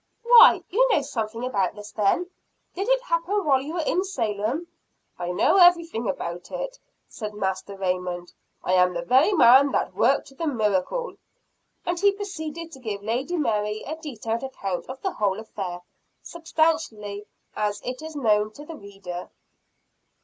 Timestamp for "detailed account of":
13.95-14.99